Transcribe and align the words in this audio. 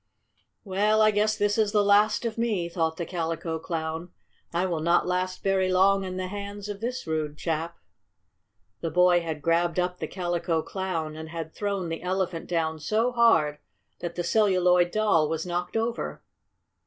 "Well, 0.63 0.99
I 0.99 1.11
guess 1.11 1.37
this 1.37 1.59
is 1.59 1.73
the 1.73 1.83
last 1.83 2.25
of 2.25 2.35
me!" 2.35 2.67
thought 2.69 2.97
the 2.97 3.05
Calico 3.05 3.59
Clown. 3.59 4.09
"I 4.51 4.65
will 4.65 4.79
not 4.79 5.05
last 5.05 5.43
very 5.43 5.71
long 5.71 6.03
in 6.03 6.17
the 6.17 6.25
hands 6.25 6.67
of 6.69 6.81
this 6.81 7.05
rude 7.05 7.37
chap." 7.37 7.77
The 8.79 8.89
boy 8.89 9.21
had 9.21 9.43
grabbed 9.43 9.79
up 9.79 9.99
the 9.99 10.07
Calico 10.07 10.63
Clown 10.63 11.15
and 11.15 11.29
had 11.29 11.53
thrown 11.53 11.89
the 11.89 12.01
Elephant 12.01 12.47
down 12.47 12.79
so 12.79 13.11
hard 13.11 13.59
that 13.99 14.15
the 14.15 14.23
Celluloid 14.23 14.89
Doll 14.89 15.29
was 15.29 15.45
knocked 15.45 15.77
over. 15.77 16.23